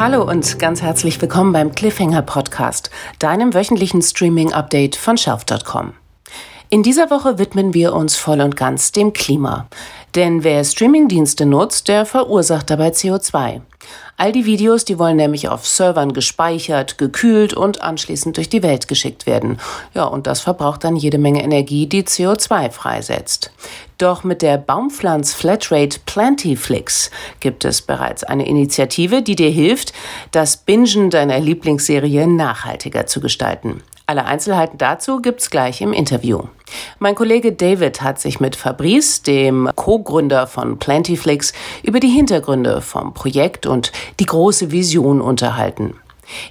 [0.00, 2.88] Hallo und ganz herzlich willkommen beim Cliffhanger Podcast,
[3.18, 5.92] deinem wöchentlichen Streaming-Update von Shelf.com.
[6.70, 9.68] In dieser Woche widmen wir uns voll und ganz dem Klima.
[10.14, 13.60] Denn wer Streamingdienste nutzt, der verursacht dabei CO2.
[14.16, 18.88] All die Videos, die wollen nämlich auf Servern gespeichert, gekühlt und anschließend durch die Welt
[18.88, 19.58] geschickt werden.
[19.92, 23.52] Ja, und das verbraucht dann jede Menge Energie, die CO2 freisetzt.
[24.00, 27.10] Doch mit der Baumpflanz Flatrate Plantyflix
[27.40, 29.92] gibt es bereits eine Initiative, die dir hilft,
[30.30, 33.82] das Bingen deiner Lieblingsserie nachhaltiger zu gestalten.
[34.06, 36.44] Alle Einzelheiten dazu gibt's gleich im Interview.
[36.98, 43.12] Mein Kollege David hat sich mit Fabrice, dem Co-Gründer von Plantyflix, über die Hintergründe vom
[43.12, 45.94] Projekt und die große Vision unterhalten.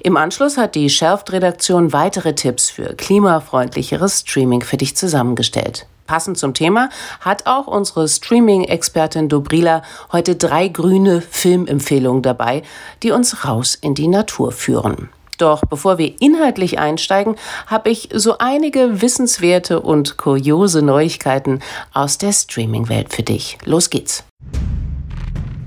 [0.04, 5.88] Im Anschluss hat die Shelft-Redaktion weitere Tipps für klimafreundlicheres Streaming für dich zusammengestellt.
[6.10, 6.90] Passend zum Thema
[7.22, 12.64] hat auch unsere Streaming-Expertin Dobrila heute drei grüne Filmempfehlungen dabei,
[13.04, 15.10] die uns raus in die Natur führen.
[15.38, 17.36] Doch bevor wir inhaltlich einsteigen,
[17.68, 21.60] habe ich so einige wissenswerte und kuriose Neuigkeiten
[21.94, 23.60] aus der Streaming-Welt für dich.
[23.66, 24.24] Los geht's.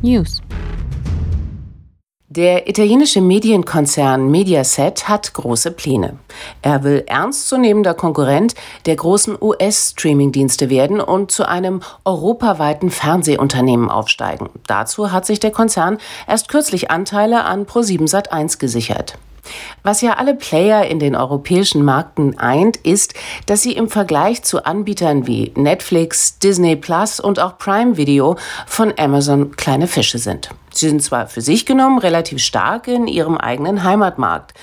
[0.02, 0.42] News.
[2.34, 6.16] Der italienische Medienkonzern Mediaset hat große Pläne.
[6.62, 8.54] Er will ernstzunehmender Konkurrent
[8.86, 14.48] der großen US-Streaming-Dienste werden und zu einem europaweiten Fernsehunternehmen aufsteigen.
[14.66, 19.18] Dazu hat sich der Konzern erst kürzlich Anteile an Pro7 Sat1 gesichert.
[19.82, 23.12] Was ja alle Player in den europäischen Märkten eint, ist,
[23.44, 28.36] dass sie im Vergleich zu Anbietern wie Netflix, Disney Plus und auch Prime Video
[28.66, 30.48] von Amazon kleine Fische sind.
[30.72, 34.54] Sie sind zwar für sich genommen relativ stark in ihrem eigenen Heimatmarkt.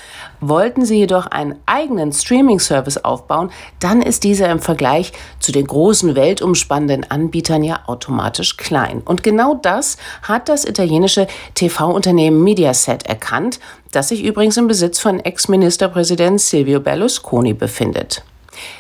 [0.42, 6.16] Wollten sie jedoch einen eigenen Streaming-Service aufbauen, dann ist dieser im Vergleich zu den großen
[6.16, 9.02] weltumspannenden Anbietern ja automatisch klein.
[9.06, 13.60] Und genau das hat das italienische TV-Unternehmen Mediaset erkannt,
[13.92, 18.24] das sich übrigens im Besitz von Ex-Ministerpräsident Silvio Berlusconi befindet.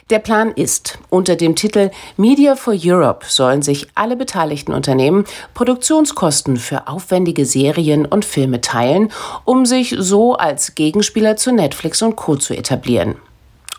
[0.09, 6.57] Der Plan ist, unter dem Titel Media for Europe sollen sich alle beteiligten Unternehmen Produktionskosten
[6.57, 9.11] für aufwendige Serien und Filme teilen,
[9.45, 13.15] um sich so als Gegenspieler zu Netflix und Co zu etablieren.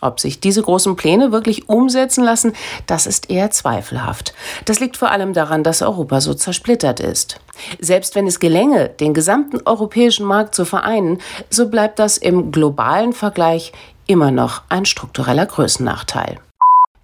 [0.01, 2.55] Ob sich diese großen Pläne wirklich umsetzen lassen,
[2.87, 4.33] das ist eher zweifelhaft.
[4.65, 7.39] Das liegt vor allem daran, dass Europa so zersplittert ist.
[7.79, 11.19] Selbst wenn es gelänge, den gesamten europäischen Markt zu vereinen,
[11.51, 13.73] so bleibt das im globalen Vergleich
[14.11, 16.41] immer noch ein struktureller Größennachteil.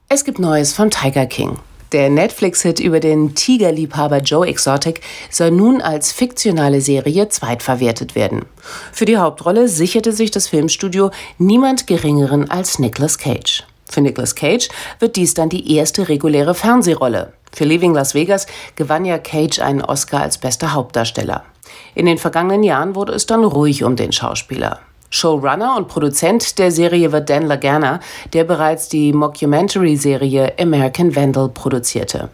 [0.09, 1.61] Es gibt Neues von Tiger King.
[1.93, 5.01] Der Netflix-Hit über den Tigerliebhaber Joe Exotic
[5.31, 8.45] soll nun als fiktionale Serie zweitverwertet werden.
[8.93, 13.63] Für die Hauptrolle sicherte sich das Filmstudio niemand Geringeren als Nicolas Cage.
[13.89, 14.69] Für Nicolas Cage
[14.99, 17.35] wird dies dann die erste reguläre Fernsehrolle.
[17.53, 21.45] Für Leaving Las Vegas gewann ja Cage einen Oscar als bester Hauptdarsteller.
[21.95, 24.81] In den vergangenen Jahren wurde es dann ruhig um den Schauspieler.
[25.17, 28.01] Showrunner und Produzent der Serie wird Dan Lagana,
[28.35, 32.29] der bereits die Mockumentary-Serie American Vandal produzierte.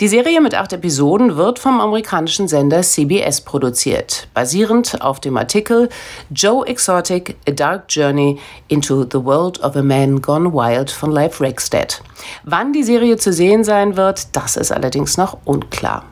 [0.00, 5.88] Die Serie mit acht Episoden wird vom amerikanischen Sender CBS produziert, basierend auf dem Artikel
[6.30, 11.40] Joe Exotic, A Dark Journey into the World of a Man Gone Wild von Leif
[11.40, 12.00] Rexstead.
[12.44, 16.04] Wann die Serie zu sehen sein wird, das ist allerdings noch unklar.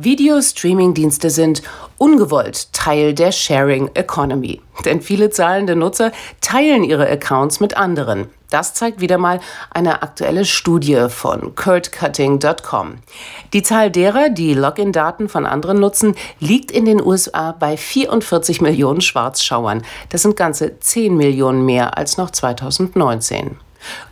[0.00, 1.62] Video-Streaming-Dienste sind
[1.98, 4.60] ungewollt Teil der Sharing Economy.
[4.84, 8.28] Denn viele zahlende Nutzer teilen ihre Accounts mit anderen.
[8.50, 12.94] Das zeigt wieder mal eine aktuelle Studie von curtcutting.com.
[13.52, 19.00] Die Zahl derer, die Login-Daten von anderen nutzen, liegt in den USA bei 44 Millionen
[19.00, 19.82] Schwarzschauern.
[20.10, 23.58] Das sind ganze 10 Millionen mehr als noch 2019.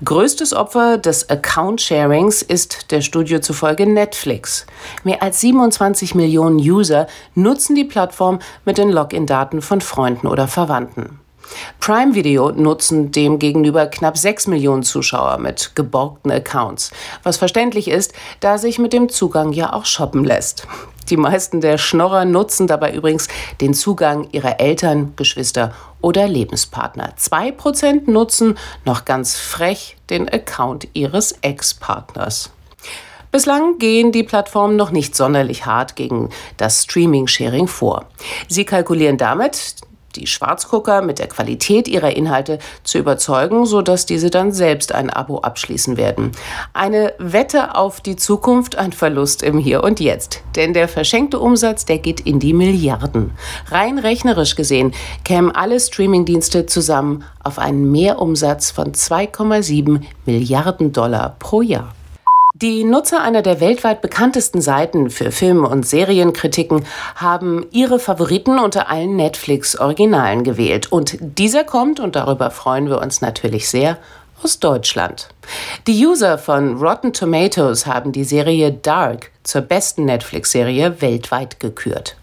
[0.05, 4.67] Größtes Opfer des Account-Sharings ist der Studie zufolge Netflix.
[5.05, 11.21] Mehr als 27 Millionen User nutzen die Plattform mit den Login-Daten von Freunden oder Verwandten.
[11.81, 16.91] Prime Video nutzen demgegenüber knapp 6 Millionen Zuschauer mit geborgten Accounts,
[17.23, 20.67] was verständlich ist, da sich mit dem Zugang ja auch shoppen lässt.
[21.11, 23.29] Die meisten der Schnorrer nutzen dabei übrigens
[23.61, 27.15] den Zugang ihrer Eltern, Geschwister oder Lebenspartner.
[27.17, 32.51] Zwei Prozent nutzen noch ganz frech den Account ihres Ex-Partners.
[33.31, 38.07] Bislang gehen die Plattformen noch nicht sonderlich hart gegen das Streaming-Sharing vor.
[38.49, 39.77] Sie kalkulieren damit,
[40.17, 45.39] die Schwarzgucker mit der Qualität ihrer Inhalte zu überzeugen, sodass diese dann selbst ein Abo
[45.39, 46.33] abschließen werden.
[46.73, 50.43] Eine Wette auf die Zukunft, ein Verlust im Hier und Jetzt.
[50.57, 53.33] Denn der verschenkte Umsatz, der geht in die Milliarden.
[53.69, 54.93] Rein rechnerisch gesehen
[55.25, 61.95] kämen alle Streamingdienste zusammen auf einen Mehrumsatz von 2,7 Milliarden Dollar pro Jahr.
[62.63, 68.89] Die Nutzer einer der weltweit bekanntesten Seiten für Film- und Serienkritiken haben ihre Favoriten unter
[68.89, 70.91] allen Netflix-Originalen gewählt.
[70.91, 73.99] Und dieser kommt, und darüber freuen wir uns natürlich sehr,
[74.43, 75.29] aus Deutschland.
[75.87, 82.17] Die User von Rotten Tomatoes haben die Serie Dark zur besten Netflix-Serie weltweit gekürt.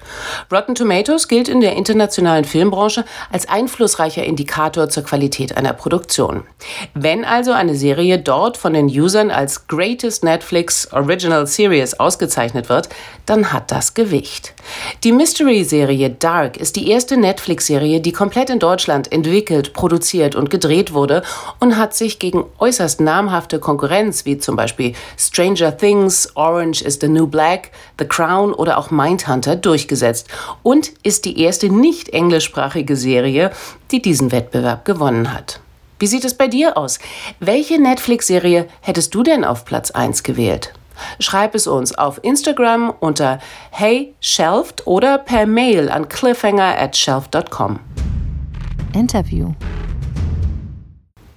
[0.51, 6.43] Rotten Tomatoes gilt in der internationalen Filmbranche als einflussreicher Indikator zur Qualität einer Produktion.
[6.93, 12.89] Wenn also eine Serie dort von den Usern als Greatest Netflix Original Series ausgezeichnet wird,
[13.25, 14.53] dann hat das Gewicht.
[15.03, 20.93] Die Mystery-Serie Dark ist die erste Netflix-Serie, die komplett in Deutschland entwickelt, produziert und gedreht
[20.93, 21.23] wurde
[21.59, 27.07] und hat sich gegen äußerst namhafte Konkurrenz wie zum Beispiel Stranger Things, Orange is the
[27.07, 27.69] New Black,
[27.99, 30.27] The Crown oder auch Mindhunter durchgesetzt
[30.63, 33.51] und ist die erste nicht englischsprachige Serie,
[33.91, 35.59] die diesen Wettbewerb gewonnen hat.
[35.99, 36.97] Wie sieht es bei dir aus?
[37.39, 40.73] Welche Netflix-Serie hättest du denn auf Platz 1 gewählt?
[41.19, 43.39] Schreib es uns auf Instagram unter
[43.69, 47.79] Hey Shelved oder per Mail an cliffhanger at shelf.com.
[48.93, 49.53] Interview.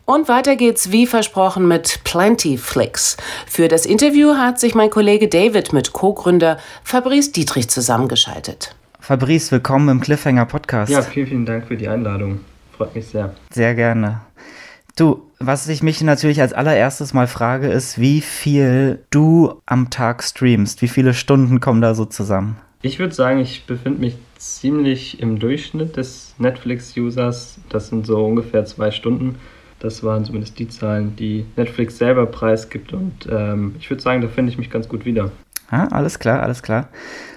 [0.08, 3.16] Und weiter geht's wie versprochen mit Plentyflix.
[3.44, 8.76] Für das Interview hat sich mein Kollege David mit Co-Gründer Fabrice Dietrich zusammengeschaltet.
[9.00, 10.92] Fabrice, willkommen im Cliffhanger Podcast.
[10.92, 12.38] Ja, vielen, vielen Dank für die Einladung.
[12.76, 13.34] Freut mich sehr.
[13.50, 14.20] Sehr gerne.
[14.94, 20.22] Du, was ich mich natürlich als allererstes mal frage, ist, wie viel du am Tag
[20.22, 20.82] streamst.
[20.82, 22.58] Wie viele Stunden kommen da so zusammen?
[22.80, 27.58] Ich würde sagen, ich befinde mich ziemlich im Durchschnitt des Netflix-Users.
[27.70, 29.40] Das sind so ungefähr zwei Stunden.
[29.78, 32.92] Das waren zumindest die Zahlen, die Netflix selber preisgibt.
[32.92, 35.30] Und ähm, ich würde sagen, da finde ich mich ganz gut wieder.
[35.68, 36.88] Ah, alles klar, alles klar.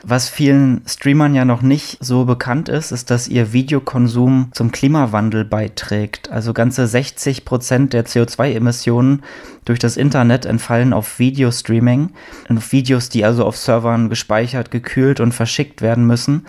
[0.03, 5.45] Was vielen Streamern ja noch nicht so bekannt ist, ist, dass ihr Videokonsum zum Klimawandel
[5.45, 6.31] beiträgt.
[6.31, 9.23] Also ganze 60 Prozent der CO2-Emissionen
[9.65, 12.11] durch das Internet entfallen auf Videostreaming,
[12.49, 16.45] auf Videos, die also auf Servern gespeichert, gekühlt und verschickt werden müssen.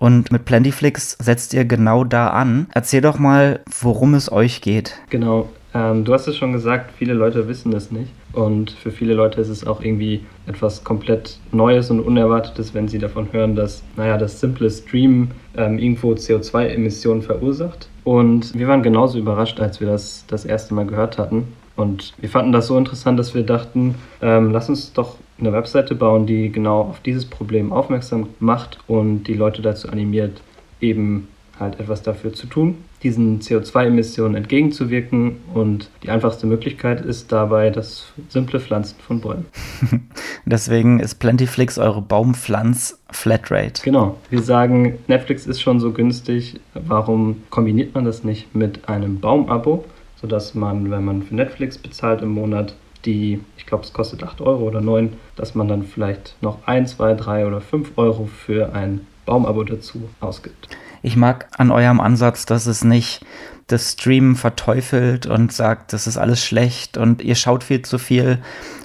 [0.00, 2.68] Und mit Plentyflix setzt ihr genau da an.
[2.72, 4.98] Erzähl doch mal, worum es euch geht.
[5.10, 5.50] Genau.
[5.74, 8.10] Ähm, du hast es schon gesagt, viele Leute wissen es nicht.
[8.32, 12.98] Und für viele Leute ist es auch irgendwie etwas komplett Neues und Unerwartetes, wenn sie
[12.98, 17.88] davon hören, dass, naja, das simple Streamen ähm, irgendwo CO2-Emissionen verursacht.
[18.02, 21.48] Und wir waren genauso überrascht, als wir das das erste Mal gehört hatten.
[21.76, 25.94] Und wir fanden das so interessant, dass wir dachten, ähm, lass uns doch eine Webseite
[25.94, 30.40] bauen, die genau auf dieses Problem aufmerksam macht und die Leute dazu animiert,
[30.80, 31.28] eben
[31.60, 35.36] halt etwas dafür zu tun, diesen CO2-Emissionen entgegenzuwirken.
[35.54, 39.46] Und die einfachste Möglichkeit ist dabei das simple Pflanzen von Bäumen.
[40.46, 43.82] Deswegen ist Plentyflix eure Baumpflanz-Flatrate.
[43.84, 44.16] Genau.
[44.30, 46.58] Wir sagen, Netflix ist schon so günstig.
[46.74, 49.84] Warum kombiniert man das nicht mit einem Baumabo,
[50.20, 52.74] sodass man, wenn man für Netflix bezahlt im Monat,
[53.04, 56.96] die, ich glaube, es kostet 8 Euro oder 9, dass man dann vielleicht noch 1,
[56.96, 60.68] 2, 3 oder 5 Euro für ein Baumabo dazu ausgibt.
[61.02, 63.24] Ich mag an eurem Ansatz, dass es nicht
[63.68, 68.38] das Streamen verteufelt und sagt, das ist alles schlecht und ihr schaut viel zu viel,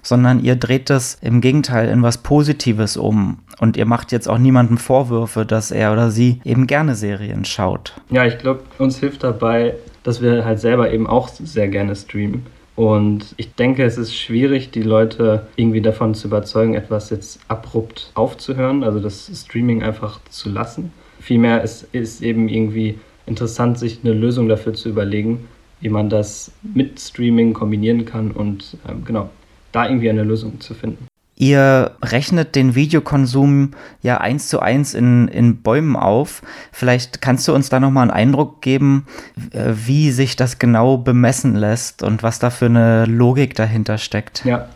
[0.04, 3.40] sondern ihr dreht das im Gegenteil in was Positives um.
[3.60, 7.94] Und ihr macht jetzt auch niemandem Vorwürfe, dass er oder sie eben gerne Serien schaut.
[8.10, 12.46] Ja, ich glaube, uns hilft dabei, dass wir halt selber eben auch sehr gerne streamen.
[12.76, 18.12] Und ich denke, es ist schwierig, die Leute irgendwie davon zu überzeugen, etwas jetzt abrupt
[18.16, 20.92] aufzuhören, also das Streaming einfach zu lassen.
[21.20, 25.48] Vielmehr ist es eben irgendwie interessant, sich eine Lösung dafür zu überlegen,
[25.80, 29.30] wie man das mit Streaming kombinieren kann und ähm, genau,
[29.72, 31.08] da irgendwie eine Lösung zu finden.
[31.38, 36.42] Ihr rechnet den Videokonsum ja eins zu eins in, in Bäumen auf.
[36.72, 39.06] Vielleicht kannst du uns da nochmal einen Eindruck geben,
[39.52, 44.46] äh, wie sich das genau bemessen lässt und was da für eine Logik dahinter steckt.
[44.46, 44.70] Ja,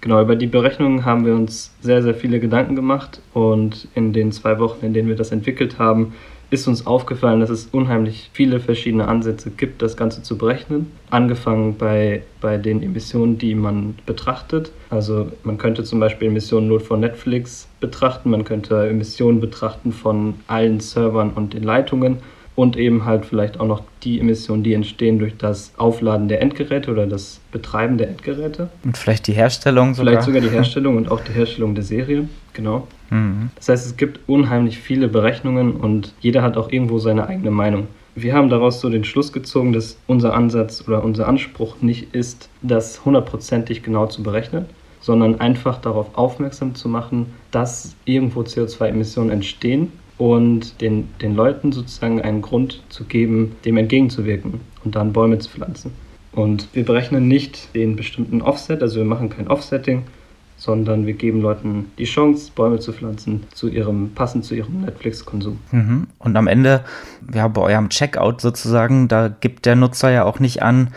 [0.00, 0.20] genau.
[0.20, 4.58] Über die Berechnungen haben wir uns sehr, sehr viele Gedanken gemacht und in den zwei
[4.58, 6.12] Wochen, in denen wir das entwickelt haben,
[6.50, 10.90] ist uns aufgefallen, dass es unheimlich viele verschiedene Ansätze gibt, das Ganze zu berechnen.
[11.10, 14.72] Angefangen bei, bei den Emissionen, die man betrachtet.
[14.90, 20.34] Also man könnte zum Beispiel Emissionen nur von Netflix betrachten, man könnte Emissionen betrachten von
[20.46, 22.18] allen Servern und den Leitungen
[22.56, 26.90] und eben halt vielleicht auch noch die Emissionen, die entstehen durch das Aufladen der Endgeräte
[26.90, 28.68] oder das Betreiben der Endgeräte.
[28.84, 30.12] Und vielleicht die Herstellung sogar.
[30.12, 32.88] Vielleicht sogar die Herstellung und auch die Herstellung der Serie, genau.
[33.10, 33.50] Mhm.
[33.56, 37.88] Das heißt, es gibt unheimlich viele Berechnungen und jeder hat auch irgendwo seine eigene Meinung.
[38.16, 42.48] Wir haben daraus so den Schluss gezogen, dass unser Ansatz oder unser Anspruch nicht ist,
[42.62, 44.66] das hundertprozentig genau zu berechnen,
[45.00, 52.22] sondern einfach darauf aufmerksam zu machen, dass irgendwo CO2-Emissionen entstehen und den, den Leuten sozusagen
[52.22, 55.90] einen Grund zu geben, dem entgegenzuwirken und dann Bäume zu pflanzen.
[56.32, 60.04] Und wir berechnen nicht den bestimmten Offset, also wir machen kein Offsetting,
[60.64, 65.58] sondern wir geben Leuten die Chance, Bäume zu pflanzen, zu ihrem, passend zu ihrem Netflix-Konsum.
[65.70, 66.06] Mhm.
[66.18, 66.84] Und am Ende,
[67.34, 70.88] ja, bei eurem Checkout sozusagen, da gibt der Nutzer ja auch nicht an,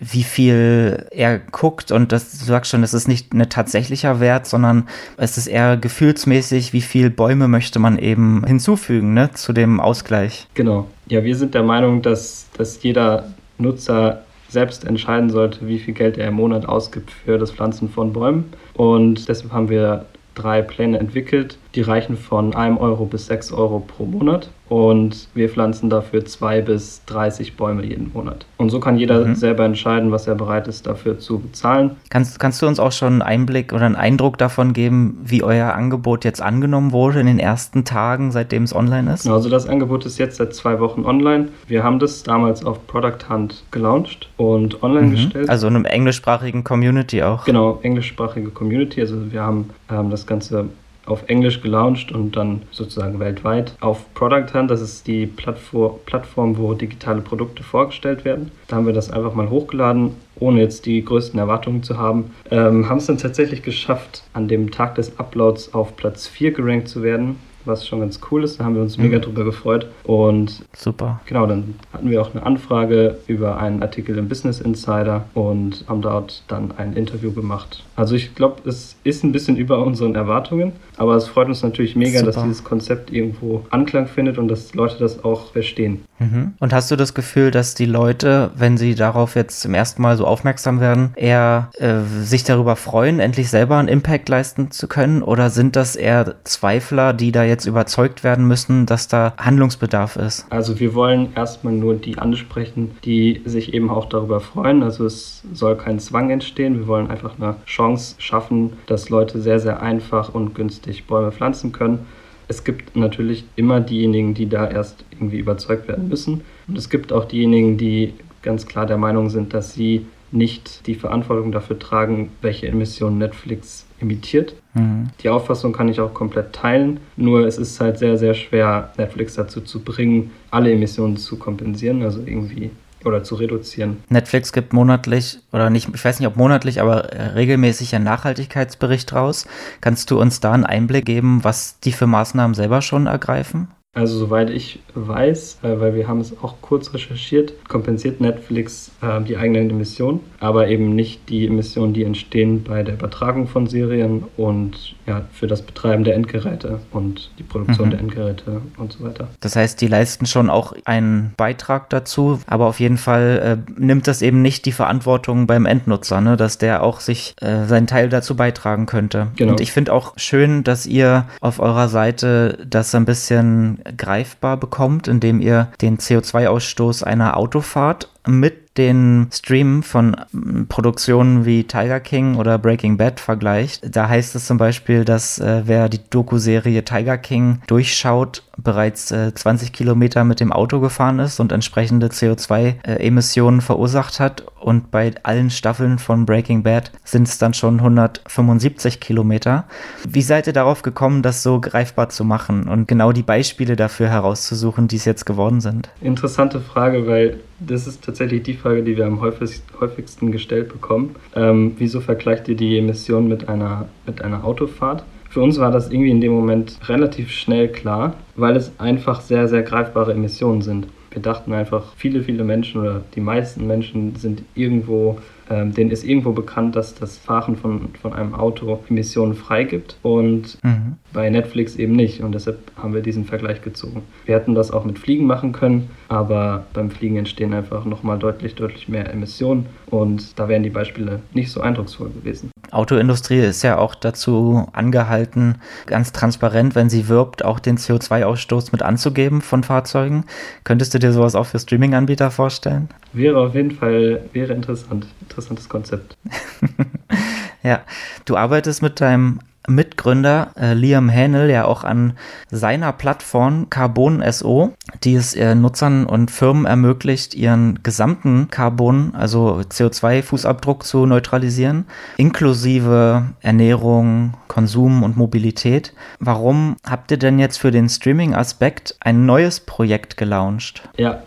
[0.00, 4.48] wie viel er guckt und das, du sagst schon, das ist nicht ein tatsächlicher Wert,
[4.48, 9.78] sondern es ist eher gefühlsmäßig, wie viel Bäume möchte man eben hinzufügen, ne, zu dem
[9.78, 10.48] Ausgleich.
[10.54, 10.88] Genau.
[11.06, 16.18] Ja, wir sind der Meinung, dass, dass jeder Nutzer selbst entscheiden sollte, wie viel Geld
[16.18, 18.52] er im Monat ausgibt für das Pflanzen von Bäumen.
[18.74, 20.04] Und deshalb haben wir
[20.34, 21.58] drei Pläne entwickelt.
[21.74, 26.62] Die reichen von einem Euro bis sechs Euro pro Monat und wir pflanzen dafür zwei
[26.62, 28.46] bis 30 Bäume jeden Monat.
[28.56, 29.34] Und so kann jeder mhm.
[29.34, 31.90] selber entscheiden, was er bereit ist dafür zu bezahlen.
[32.08, 35.74] Kannst, kannst du uns auch schon einen Einblick oder einen Eindruck davon geben, wie euer
[35.74, 39.28] Angebot jetzt angenommen wurde in den ersten Tagen, seitdem es online ist?
[39.28, 41.48] Also das Angebot ist jetzt seit zwei Wochen online.
[41.68, 45.10] Wir haben das damals auf Product Hunt gelauncht und online mhm.
[45.10, 45.50] gestellt.
[45.50, 47.44] Also in einem englischsprachigen Community auch.
[47.44, 49.02] Genau, englischsprachige Community.
[49.02, 50.68] Also wir haben ähm, das Ganze
[51.06, 54.70] auf Englisch gelauncht und dann sozusagen weltweit auf Product Hunt.
[54.70, 58.50] Das ist die Plattform, wo digitale Produkte vorgestellt werden.
[58.68, 62.32] Da haben wir das einfach mal hochgeladen, ohne jetzt die größten Erwartungen zu haben.
[62.50, 66.88] Ähm, haben es dann tatsächlich geschafft, an dem Tag des Uploads auf Platz 4 gerankt
[66.88, 68.60] zu werden was schon ganz cool ist.
[68.60, 69.22] Da haben wir uns mega mhm.
[69.22, 69.86] drüber gefreut.
[70.04, 71.20] Und super.
[71.26, 76.02] Genau, dann hatten wir auch eine Anfrage über einen Artikel im Business Insider und haben
[76.02, 77.84] dort dann ein Interview gemacht.
[77.96, 81.96] Also ich glaube, es ist ein bisschen über unseren Erwartungen, aber es freut uns natürlich
[81.96, 82.32] mega, super.
[82.32, 86.02] dass dieses Konzept irgendwo Anklang findet und dass Leute das auch verstehen.
[86.18, 86.54] Mhm.
[86.58, 90.16] Und hast du das Gefühl, dass die Leute, wenn sie darauf jetzt zum ersten Mal
[90.16, 95.22] so aufmerksam werden, eher äh, sich darüber freuen, endlich selber einen Impact leisten zu können?
[95.22, 100.46] Oder sind das eher Zweifler, die da jetzt überzeugt werden müssen, dass da Handlungsbedarf ist?
[100.50, 104.82] Also wir wollen erstmal nur die ansprechen, die sich eben auch darüber freuen.
[104.82, 106.78] Also es soll kein Zwang entstehen.
[106.78, 111.72] Wir wollen einfach eine Chance schaffen, dass Leute sehr, sehr einfach und günstig Bäume pflanzen
[111.72, 112.06] können
[112.52, 116.42] es gibt natürlich immer diejenigen, die da erst irgendwie überzeugt werden müssen.
[116.68, 120.94] Und es gibt auch diejenigen, die ganz klar der Meinung sind, dass sie nicht die
[120.94, 124.54] Verantwortung dafür tragen, welche Emissionen Netflix emittiert.
[124.74, 125.08] Mhm.
[125.22, 129.34] Die Auffassung kann ich auch komplett teilen, nur es ist halt sehr, sehr schwer, Netflix
[129.34, 132.02] dazu zu bringen, alle Emissionen zu kompensieren.
[132.02, 132.70] Also irgendwie
[133.04, 134.02] oder zu reduzieren.
[134.08, 139.12] Netflix gibt monatlich oder nicht, ich weiß nicht ob monatlich, aber äh, regelmäßig einen Nachhaltigkeitsbericht
[139.12, 139.46] raus.
[139.80, 143.68] Kannst du uns da einen Einblick geben, was die für Maßnahmen selber schon ergreifen?
[143.94, 149.20] Also soweit ich weiß, äh, weil wir haben es auch kurz recherchiert, kompensiert Netflix äh,
[149.20, 154.24] die eigenen Emissionen, aber eben nicht die Emissionen, die entstehen bei der Übertragung von Serien
[154.38, 157.90] und ja, für das Betreiben der Endgeräte und die Produktion mhm.
[157.90, 159.28] der Endgeräte und so weiter.
[159.40, 164.08] Das heißt, die leisten schon auch einen Beitrag dazu, aber auf jeden Fall äh, nimmt
[164.08, 168.08] das eben nicht die Verantwortung beim Endnutzer, ne, dass der auch sich äh, seinen Teil
[168.08, 169.28] dazu beitragen könnte.
[169.36, 169.52] Genau.
[169.52, 175.08] Und ich finde auch schön, dass ihr auf eurer Seite das ein bisschen greifbar bekommt,
[175.08, 182.36] indem ihr den CO2-Ausstoß einer Autofahrt mit den Stream von mm, Produktionen wie Tiger King
[182.36, 187.18] oder Breaking Bad vergleicht, da heißt es zum Beispiel, dass äh, wer die Doku-Serie Tiger
[187.18, 193.62] King durchschaut, bereits äh, 20 Kilometer mit dem Auto gefahren ist und entsprechende CO2-Emissionen äh,
[193.62, 194.44] verursacht hat.
[194.60, 199.64] Und bei allen Staffeln von Breaking Bad sind es dann schon 175 Kilometer.
[200.08, 204.08] Wie seid ihr darauf gekommen, das so greifbar zu machen und genau die Beispiele dafür
[204.08, 205.90] herauszusuchen, die es jetzt geworden sind?
[206.00, 211.16] Interessante Frage, weil das ist tatsächlich die Frage, die wir am häufigsten gestellt bekommen.
[211.34, 215.04] Ähm, wieso vergleicht ihr die Emissionen mit einer, mit einer Autofahrt?
[215.30, 219.48] Für uns war das irgendwie in dem Moment relativ schnell klar, weil es einfach sehr,
[219.48, 220.88] sehr greifbare Emissionen sind.
[221.10, 225.18] Wir dachten einfach, viele, viele Menschen oder die meisten Menschen sind irgendwo
[225.50, 230.58] ähm, denen ist irgendwo bekannt, dass das Fahren von, von einem Auto Emissionen freigibt und
[230.62, 230.96] mhm.
[231.12, 232.22] bei Netflix eben nicht.
[232.22, 234.02] Und deshalb haben wir diesen Vergleich gezogen.
[234.24, 238.54] Wir hätten das auch mit Fliegen machen können, aber beim Fliegen entstehen einfach nochmal deutlich,
[238.54, 242.50] deutlich mehr Emissionen und da wären die Beispiele nicht so eindrucksvoll gewesen.
[242.70, 245.56] Autoindustrie ist ja auch dazu angehalten,
[245.86, 250.24] ganz transparent, wenn sie wirbt, auch den CO2-Ausstoß mit anzugeben von Fahrzeugen.
[250.64, 252.88] Könntest du dir sowas auch für Streaming-Anbieter vorstellen?
[253.12, 255.06] Wäre auf jeden Fall, wäre interessant.
[255.32, 256.18] Interessantes Konzept.
[257.62, 257.80] ja,
[258.26, 262.14] du arbeitest mit deinem Mitgründer äh, Liam Hänel ja auch an
[262.50, 264.74] seiner Plattform Carbon SO,
[265.04, 271.86] die es äh, Nutzern und Firmen ermöglicht, ihren gesamten Carbon, also CO2-Fußabdruck zu neutralisieren,
[272.18, 275.94] inklusive Ernährung, Konsum und Mobilität.
[276.18, 280.88] Warum habt ihr denn jetzt für den Streaming-Aspekt ein neues Projekt gelauncht?
[280.98, 281.22] Ja,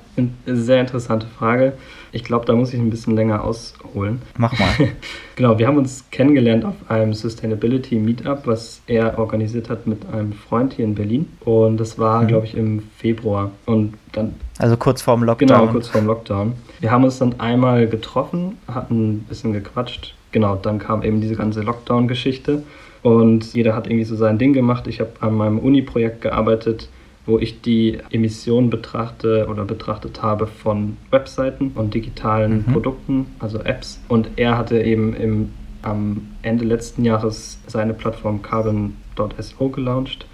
[0.45, 1.73] sehr interessante Frage.
[2.11, 4.21] Ich glaube, da muss ich ein bisschen länger ausholen.
[4.37, 4.69] Mach mal.
[5.35, 10.33] genau, wir haben uns kennengelernt auf einem Sustainability Meetup, was er organisiert hat mit einem
[10.33, 11.27] Freund hier in Berlin.
[11.41, 12.27] Und das war, mhm.
[12.27, 13.51] glaube ich, im Februar.
[13.65, 14.35] Und dann.
[14.59, 15.47] Also kurz vorm Lockdown.
[15.47, 16.53] Genau, kurz vorm Lockdown.
[16.79, 20.15] Wir haben uns dann einmal getroffen, hatten ein bisschen gequatscht.
[20.31, 22.63] Genau, dann kam eben diese ganze Lockdown-Geschichte.
[23.03, 24.87] Und jeder hat irgendwie so sein Ding gemacht.
[24.87, 26.89] Ich habe an meinem Uni-Projekt gearbeitet
[27.25, 32.73] wo ich die Emissionen betrachte oder betrachtet habe von Webseiten und digitalen mhm.
[32.73, 34.01] Produkten, also Apps.
[34.07, 35.51] Und er hatte eben im,
[35.81, 40.27] am Ende letzten Jahres seine Plattform carbon.so gelauncht.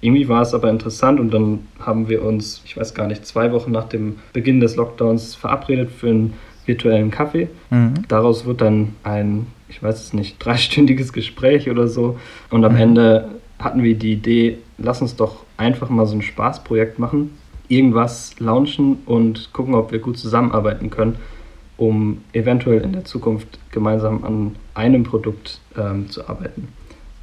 [0.00, 3.50] Irgendwie war es aber interessant und dann haben wir uns, ich weiß gar nicht, zwei
[3.52, 6.34] Wochen nach dem Beginn des Lockdowns verabredet für einen
[6.66, 7.48] virtuellen Kaffee.
[7.70, 7.94] Mhm.
[8.08, 12.18] Daraus wird dann ein, ich weiß es nicht, dreistündiges Gespräch oder so.
[12.50, 12.80] Und am mhm.
[12.80, 17.30] Ende hatten wir die Idee, lass uns doch einfach mal so ein Spaßprojekt machen,
[17.68, 21.16] irgendwas launchen und gucken, ob wir gut zusammenarbeiten können,
[21.76, 26.68] um eventuell in der Zukunft gemeinsam an einem Produkt ähm, zu arbeiten.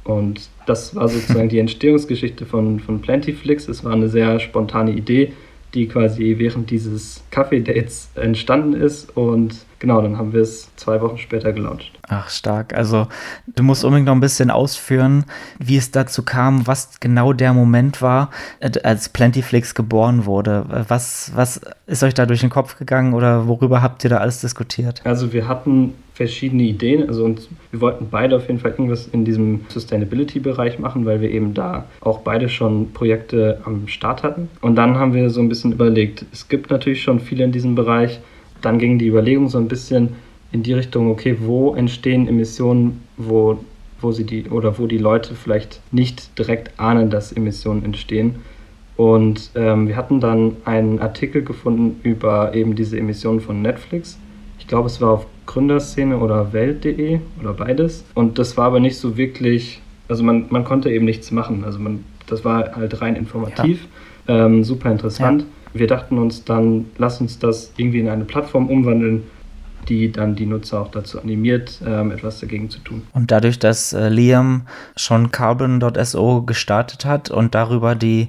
[0.04, 3.68] Und das war sozusagen die Entstehungsgeschichte von, von Plentyflix.
[3.68, 5.32] Es war eine sehr spontane Idee,
[5.74, 9.16] die quasi während dieses Kaffee-Dates entstanden ist.
[9.16, 11.92] Und genau, dann haben wir es zwei Wochen später gelauncht.
[12.08, 12.74] Ach, stark.
[12.74, 13.08] Also
[13.46, 15.24] du musst unbedingt noch ein bisschen ausführen,
[15.58, 20.84] wie es dazu kam, was genau der Moment war, äh, als Plentyflix geboren wurde.
[20.88, 24.40] Was, was ist euch da durch den Kopf gegangen oder worüber habt ihr da alles
[24.40, 25.00] diskutiert?
[25.04, 27.08] Also wir hatten verschiedene Ideen.
[27.08, 31.30] Also uns, wir wollten beide auf jeden Fall irgendwas in diesem Sustainability-Bereich machen, weil wir
[31.30, 34.48] eben da auch beide schon Projekte am Start hatten.
[34.60, 37.74] Und dann haben wir so ein bisschen überlegt, es gibt natürlich schon viele in diesem
[37.74, 38.20] Bereich.
[38.62, 40.10] Dann ging die Überlegung so ein bisschen
[40.52, 43.58] in die Richtung, okay, wo entstehen Emissionen, wo,
[44.00, 48.36] wo sie die oder wo die Leute vielleicht nicht direkt ahnen, dass Emissionen entstehen.
[48.96, 54.16] Und ähm, wir hatten dann einen Artikel gefunden über eben diese Emissionen von Netflix.
[54.64, 58.02] Ich glaube, es war auf Gründerszene oder Welt.de oder beides.
[58.14, 61.64] Und das war aber nicht so wirklich, also man, man konnte eben nichts machen.
[61.64, 63.86] Also man, das war halt rein informativ,
[64.26, 64.46] ja.
[64.46, 65.42] ähm, super interessant.
[65.42, 65.80] Ja.
[65.80, 69.24] Wir dachten uns dann, lass uns das irgendwie in eine Plattform umwandeln,
[69.90, 73.02] die dann die Nutzer auch dazu animiert, ähm, etwas dagegen zu tun.
[73.12, 74.62] Und dadurch, dass äh, Liam
[74.96, 78.28] schon Carbon.so gestartet hat und darüber die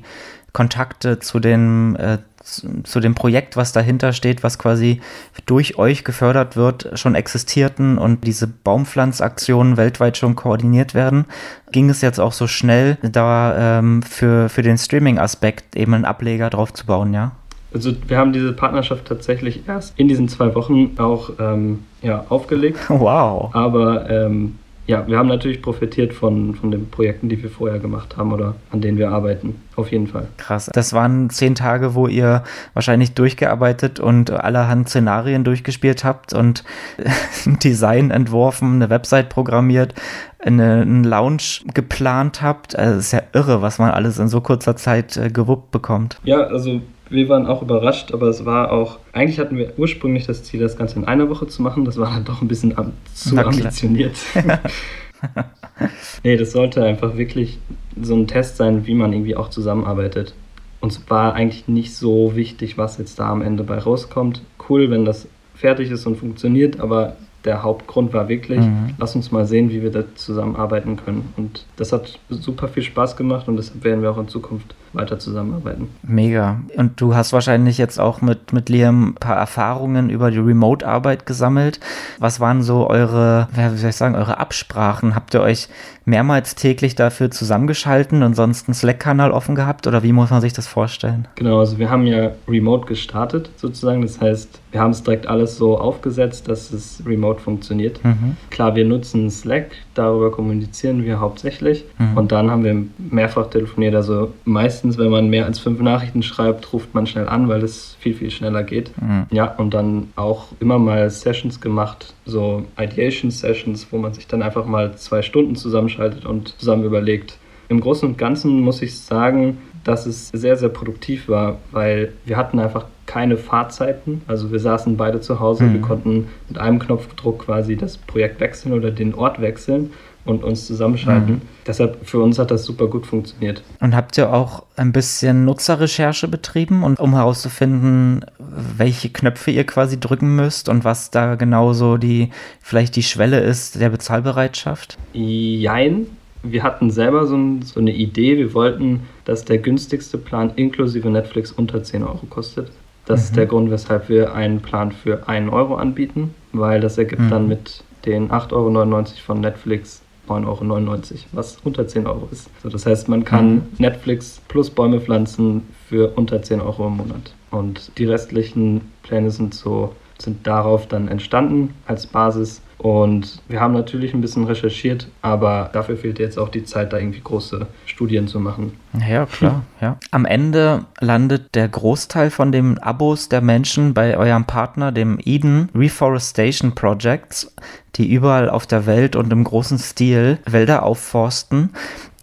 [0.52, 5.02] Kontakte zu den äh, zu dem Projekt, was dahinter steht, was quasi
[5.46, 11.26] durch euch gefördert wird, schon existierten und diese Baumpflanzaktionen weltweit schon koordiniert werden,
[11.72, 16.50] ging es jetzt auch so schnell, da ähm, für, für den Streaming-Aspekt eben einen Ableger
[16.50, 17.32] drauf zu bauen, ja?
[17.74, 22.80] Also wir haben diese Partnerschaft tatsächlich erst in diesen zwei Wochen auch ähm, ja, aufgelegt.
[22.90, 23.54] Wow.
[23.54, 28.18] Aber ähm, ja, wir haben natürlich profitiert von, von den Projekten, die wir vorher gemacht
[28.18, 29.56] haben oder an denen wir arbeiten.
[29.76, 30.28] Auf jeden Fall.
[30.38, 30.70] Krass.
[30.72, 32.44] Das waren zehn Tage, wo ihr
[32.74, 36.64] wahrscheinlich durchgearbeitet und allerhand Szenarien durchgespielt habt und
[37.48, 39.96] ein Design entworfen, eine Website programmiert,
[40.40, 42.78] eine, einen Lounge geplant habt.
[42.78, 46.20] Also es ist ja irre, was man alles in so kurzer Zeit äh, gewuppt bekommt.
[46.24, 50.44] Ja, also wir waren auch überrascht, aber es war auch, eigentlich hatten wir ursprünglich das
[50.44, 51.86] Ziel, das Ganze in einer Woche zu machen.
[51.86, 54.16] Das war dann doch ein bisschen am, zu ambitioniert.
[56.24, 57.60] nee, das sollte einfach wirklich
[58.02, 60.34] so ein Test sein, wie man irgendwie auch zusammenarbeitet.
[60.80, 64.42] Uns war eigentlich nicht so wichtig, was jetzt da am Ende bei rauskommt.
[64.70, 67.16] Cool, wenn das fertig ist und funktioniert, aber
[67.46, 68.96] der Hauptgrund war wirklich, mhm.
[68.98, 71.34] lass uns mal sehen, wie wir da zusammenarbeiten können.
[71.38, 75.20] Und das hat super viel Spaß gemacht und deshalb werden wir auch in Zukunft weiter
[75.20, 75.90] zusammenarbeiten.
[76.04, 76.60] Mega.
[76.76, 81.26] Und du hast wahrscheinlich jetzt auch mit, mit Liam ein paar Erfahrungen über die Remote-Arbeit
[81.26, 81.80] gesammelt.
[82.20, 85.16] Was waren so eure, wie soll ich sagen, eure Absprachen?
[85.16, 85.70] Habt ihr euch
[86.06, 90.54] mehrmals täglich dafür zusammengeschalten und sonst einen Slack-Kanal offen gehabt oder wie muss man sich
[90.54, 91.28] das vorstellen?
[91.36, 94.04] Genau, also wir haben ja Remote gestartet sozusagen.
[94.04, 98.04] Das heißt, wir haben es direkt alles so aufgesetzt, dass es remote funktioniert.
[98.04, 98.38] Mhm.
[98.52, 101.86] Klar, wir nutzen Slack, darüber kommunizieren wir hauptsächlich.
[101.98, 102.18] Mhm.
[102.18, 103.96] Und dann haben wir mehrfach telefoniert.
[103.96, 107.96] Also meistens, wenn man mehr als fünf Nachrichten schreibt, ruft man schnell an, weil es
[108.00, 108.92] viel, viel schneller geht.
[109.02, 109.26] Mhm.
[109.32, 114.42] Ja, und dann auch immer mal Sessions gemacht, so Ideation Sessions, wo man sich dann
[114.42, 117.38] einfach mal zwei Stunden zusammenschaltet und zusammen überlegt.
[117.68, 122.36] Im Großen und Ganzen muss ich sagen, dass es sehr, sehr produktiv war, weil wir
[122.36, 124.22] hatten einfach keine Fahrzeiten.
[124.28, 125.74] Also wir saßen beide zu Hause, mhm.
[125.74, 129.92] wir konnten mit einem Knopfdruck quasi das Projekt wechseln oder den Ort wechseln
[130.26, 131.36] und uns zusammenschalten.
[131.36, 131.42] Mhm.
[131.68, 133.62] Deshalb für uns hat das super gut funktioniert.
[133.80, 140.00] Und habt ihr auch ein bisschen Nutzerrecherche betrieben und um herauszufinden, welche Knöpfe ihr quasi
[140.00, 144.98] drücken müsst und was da genauso die vielleicht die Schwelle ist der Bezahlbereitschaft?
[145.14, 146.08] Jein.
[146.52, 148.38] Wir hatten selber so, ein, so eine Idee.
[148.38, 152.72] Wir wollten, dass der günstigste Plan inklusive Netflix unter 10 Euro kostet.
[153.06, 153.24] Das mhm.
[153.24, 157.30] ist der Grund, weshalb wir einen Plan für einen Euro anbieten, weil das ergibt mhm.
[157.30, 161.02] dann mit den 8,99 Euro von Netflix 9,99 Euro,
[161.34, 162.50] was unter 10 Euro ist.
[162.64, 163.62] So, das heißt, man kann mhm.
[163.78, 167.34] Netflix plus Bäume pflanzen für unter 10 Euro im Monat.
[167.52, 172.62] Und die restlichen Pläne sind so sind darauf dann entstanden als Basis.
[172.78, 176.98] Und wir haben natürlich ein bisschen recherchiert, aber dafür fehlt jetzt auch die Zeit, da
[176.98, 178.74] irgendwie große Studien zu machen.
[179.10, 179.98] Ja, klar, ja.
[180.12, 185.70] Am Ende landet der Großteil von den Abos der Menschen bei eurem Partner, dem Eden
[185.74, 187.56] Reforestation Projects,
[187.96, 191.70] die überall auf der Welt und im großen Stil Wälder aufforsten.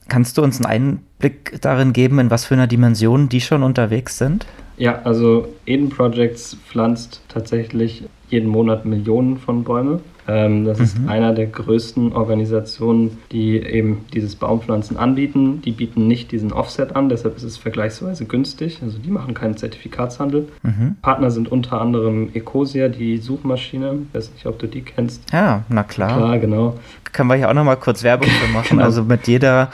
[0.09, 4.19] Kannst du uns einen Einblick darin geben, in was für einer Dimension die schon unterwegs
[4.19, 4.47] sind?
[4.77, 10.01] Ja, also Eden Projects pflanzt tatsächlich jeden Monat Millionen von Bäume.
[10.29, 10.85] Ähm, das mhm.
[10.85, 15.63] ist einer der größten Organisationen, die eben dieses Baumpflanzen anbieten.
[15.63, 18.81] Die bieten nicht diesen Offset an, deshalb ist es vergleichsweise günstig.
[18.83, 20.49] Also die machen keinen Zertifikatshandel.
[20.63, 20.97] Mhm.
[21.03, 23.99] Partner sind unter anderem Ecosia, die Suchmaschine.
[24.09, 25.33] Ich weiß nicht, ob du die kennst.
[25.33, 26.17] Ja, na klar.
[26.17, 26.79] Klar, genau.
[27.13, 28.69] Können wir hier auch nochmal kurz Werbung für machen.
[28.71, 28.85] genau.
[28.85, 29.71] Also mit jeder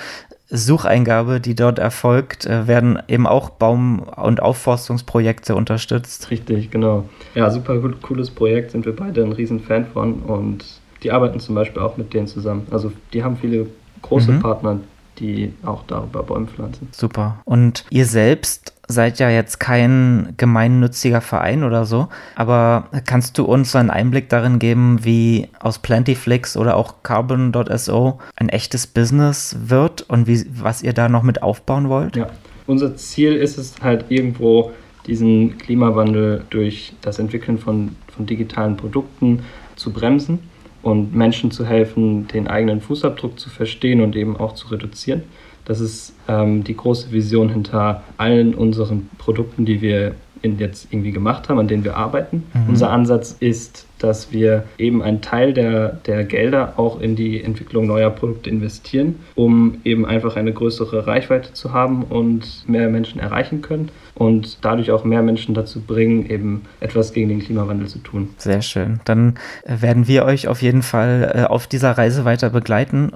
[0.51, 6.31] Sucheingabe, die dort erfolgt, äh, werden eben auch Baum- und Aufforstungsprojekte unterstützt.
[6.31, 7.05] Richtig, genau.
[7.35, 10.65] Ja, super cooles Projekt, sind wir beide ein Riesenfan von und
[11.03, 12.67] die arbeiten zum Beispiel auch mit denen zusammen.
[12.71, 13.67] Also die haben viele
[14.03, 14.41] große mhm.
[14.41, 14.81] Partner,
[15.19, 16.89] die auch darüber Bäume pflanzen.
[16.93, 17.41] Super.
[17.45, 23.77] Und ihr selbst seid ja jetzt kein gemeinnütziger Verein oder so, aber kannst du uns
[23.77, 30.27] einen Einblick darin geben, wie aus Plantyflix oder auch Carbon.so ein echtes Business wird und
[30.27, 32.17] wie, was ihr da noch mit aufbauen wollt?
[32.17, 32.31] Ja,
[32.67, 34.73] unser Ziel ist es halt irgendwo,
[35.07, 39.43] diesen Klimawandel durch das Entwickeln von, von digitalen Produkten
[39.77, 40.41] zu bremsen
[40.83, 45.23] und Menschen zu helfen, den eigenen Fußabdruck zu verstehen und eben auch zu reduzieren.
[45.65, 51.49] Das ist ähm, die große Vision hinter allen unseren Produkten, die wir jetzt irgendwie gemacht
[51.49, 52.45] haben, an denen wir arbeiten.
[52.55, 52.71] Mhm.
[52.71, 57.87] Unser Ansatz ist, dass wir eben einen Teil der, der Gelder auch in die Entwicklung
[57.87, 63.61] neuer Produkte investieren, um eben einfach eine größere Reichweite zu haben und mehr Menschen erreichen
[63.63, 68.31] können und dadurch auch mehr Menschen dazu bringen, eben etwas gegen den Klimawandel zu tun.
[68.37, 69.01] Sehr schön.
[69.05, 73.13] Dann werden wir euch auf jeden Fall äh, auf dieser Reise weiter begleiten.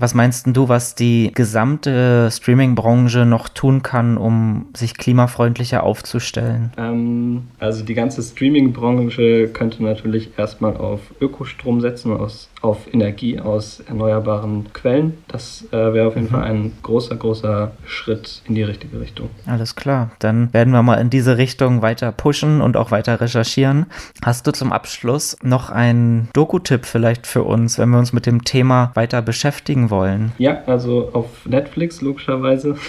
[0.00, 6.70] Was meinst du, was die gesamte Streaming-Branche noch tun kann, um sich klimafreundlicher aufzustellen?
[6.78, 13.80] Ähm, also die ganze Streaming-Branche könnte natürlich erstmal auf Ökostrom setzen, aus auf Energie aus
[13.80, 15.14] erneuerbaren Quellen.
[15.28, 16.32] Das äh, wäre auf jeden mhm.
[16.32, 19.30] Fall ein großer, großer Schritt in die richtige Richtung.
[19.46, 20.10] Alles klar.
[20.18, 23.86] Dann werden wir mal in diese Richtung weiter pushen und auch weiter recherchieren.
[24.24, 28.44] Hast du zum Abschluss noch einen Doku-Tipp vielleicht für uns, wenn wir uns mit dem
[28.44, 30.32] Thema weiter beschäftigen wollen?
[30.38, 32.76] Ja, also auf Netflix logischerweise.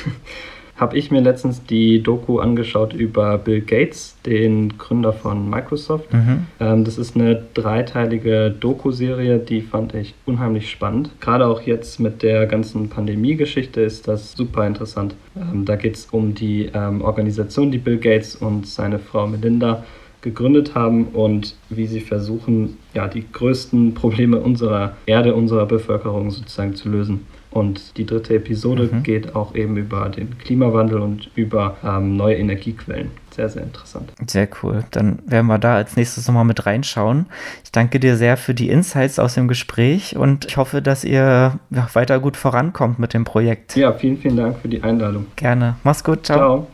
[0.80, 6.12] habe ich mir letztens die Doku angeschaut über Bill Gates, den Gründer von Microsoft.
[6.14, 6.48] Mhm.
[6.60, 11.12] Ähm, das ist eine dreiteilige Doku-Serie, die fand ich unheimlich spannend.
[11.20, 15.16] Gerade auch jetzt mit der ganzen Pandemie-Geschichte ist das super interessant.
[15.36, 19.84] Ähm, da geht es um die ähm, Organisation, die Bill Gates und seine Frau Melinda
[20.22, 26.76] gegründet haben und wie sie versuchen, ja, die größten Probleme unserer Erde, unserer Bevölkerung sozusagen
[26.76, 27.26] zu lösen.
[27.52, 29.04] Und die dritte Episode mhm.
[29.04, 33.10] geht auch eben über den Klimawandel und über ähm, neue Energiequellen.
[33.32, 34.12] Sehr, sehr interessant.
[34.28, 34.84] Sehr cool.
[34.92, 37.26] Dann werden wir da als nächstes nochmal mit reinschauen.
[37.64, 41.60] Ich danke dir sehr für die Insights aus dem Gespräch und ich hoffe, dass ihr
[41.72, 43.76] ja, weiter gut vorankommt mit dem Projekt.
[43.76, 45.26] Ja, vielen, vielen Dank für die Einladung.
[45.36, 45.76] Gerne.
[45.84, 46.26] Mach's gut.
[46.26, 46.38] Ciao.
[46.38, 46.68] Ciao.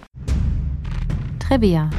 [1.39, 1.89] Trivia.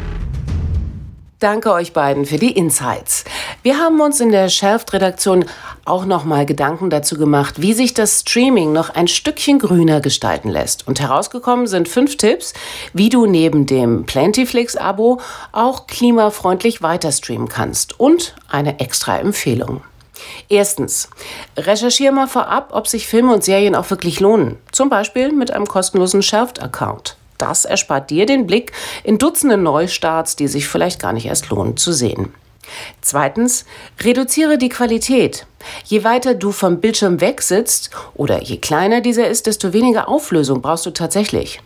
[1.38, 3.25] Danke euch beiden für die Insights.
[3.62, 5.44] Wir haben uns in der Shelft-Redaktion
[5.85, 10.88] auch nochmal Gedanken dazu gemacht, wie sich das Streaming noch ein Stückchen grüner gestalten lässt.
[10.88, 12.55] Und herausgekommen sind fünf Tipps,
[12.94, 15.20] wie du neben dem Plentyflix-Abo
[15.53, 18.01] auch klimafreundlich weiter streamen kannst.
[18.01, 19.83] Und eine extra Empfehlung.
[20.49, 21.11] Erstens,
[21.59, 24.57] recherchiere mal vorab, ob sich Filme und Serien auch wirklich lohnen.
[24.72, 27.18] Zum Beispiel mit einem kostenlosen Shelft-Account.
[27.38, 28.72] Das erspart dir den Blick
[29.05, 32.33] in Dutzende Neustarts, die sich vielleicht gar nicht erst lohnen zu sehen.
[33.01, 33.64] Zweitens,
[34.03, 35.46] reduziere die Qualität.
[35.85, 40.62] Je weiter du vom Bildschirm weg sitzt oder je kleiner dieser ist, desto weniger Auflösung
[40.62, 41.61] brauchst du tatsächlich.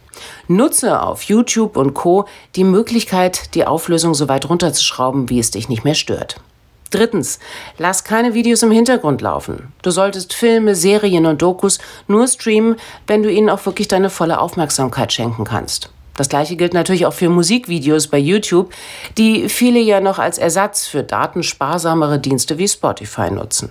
[0.48, 5.68] Nutze auf YouTube und Co die Möglichkeit, die Auflösung so weit runterzuschrauben, wie es dich
[5.68, 6.36] nicht mehr stört.
[6.90, 7.38] Drittens,
[7.78, 9.72] lass keine Videos im Hintergrund laufen.
[9.82, 12.76] Du solltest Filme, Serien und Dokus nur streamen,
[13.06, 15.90] wenn du ihnen auch wirklich deine volle Aufmerksamkeit schenken kannst.
[16.16, 18.74] Das gleiche gilt natürlich auch für Musikvideos bei YouTube,
[19.16, 23.70] die viele ja noch als Ersatz für datensparsamere Dienste wie Spotify nutzen.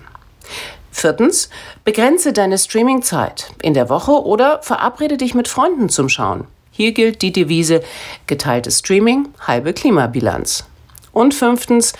[0.92, 1.50] Viertens,
[1.84, 6.46] begrenze deine Streamingzeit in der Woche oder verabrede dich mit Freunden zum Schauen.
[6.72, 7.84] Hier gilt die Devise
[8.26, 10.66] geteiltes Streaming, halbe Klimabilanz.
[11.12, 11.94] Und fünftens,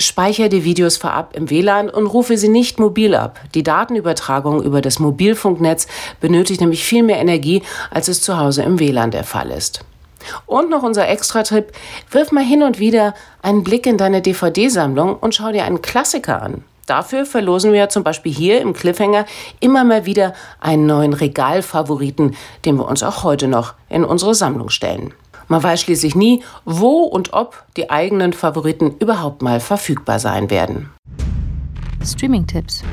[0.00, 3.38] speichere die Videos vorab im WLAN und rufe sie nicht mobil ab.
[3.54, 5.86] Die Datenübertragung über das Mobilfunknetz
[6.20, 9.84] benötigt nämlich viel mehr Energie, als es zu Hause im WLAN der Fall ist.
[10.46, 11.72] Und noch unser Extra-Tipp,
[12.10, 16.42] wirf mal hin und wieder einen Blick in deine DVD-Sammlung und schau dir einen Klassiker
[16.42, 16.64] an.
[16.86, 19.24] Dafür verlosen wir zum Beispiel hier im Cliffhanger
[19.60, 24.70] immer mal wieder einen neuen Regalfavoriten, den wir uns auch heute noch in unsere Sammlung
[24.70, 25.14] stellen.
[25.50, 30.90] Man weiß schließlich nie, wo und ob die eigenen Favoriten überhaupt mal verfügbar sein werden.
[32.04, 32.84] Streaming-Tipps.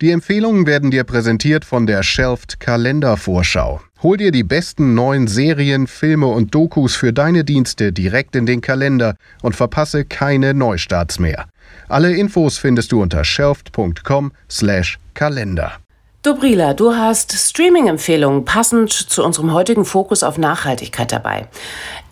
[0.00, 3.80] Die Empfehlungen werden dir präsentiert von der Shelfed Kalendervorschau.
[4.02, 8.60] Hol dir die besten neuen Serien, Filme und Dokus für deine Dienste direkt in den
[8.60, 11.46] Kalender und verpasse keine Neustarts mehr.
[11.88, 15.72] Alle Infos findest du unter shelfed.com/kalender.
[16.26, 21.46] Dobrila, du hast Streaming-Empfehlungen passend zu unserem heutigen Fokus auf Nachhaltigkeit dabei.